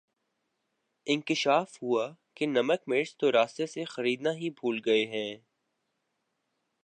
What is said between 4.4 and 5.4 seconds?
بھول گئے ہیں